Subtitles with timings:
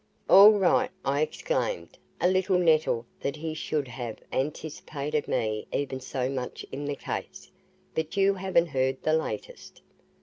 [0.27, 6.27] "All right," I exclaimed, a little nettled that he should have anticipated me even so
[6.27, 7.51] much in the case.
[7.93, 9.83] "But you haven't heard the latest."